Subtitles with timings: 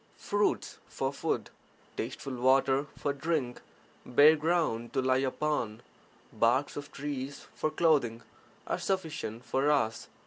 [0.17, 1.51] Fruits for food,
[1.95, 3.61] tasteful water for drink,
[4.03, 5.83] bare ground to lie upon,
[6.33, 8.23] barks of trees for clothing,
[8.65, 10.07] are sufficient (for us)